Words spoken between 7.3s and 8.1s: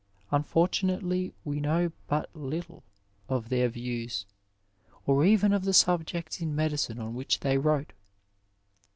they wrote.